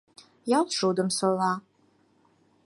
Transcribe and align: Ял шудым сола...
Ял 0.57 0.65
шудым 0.77 1.09
сола... 1.17 1.53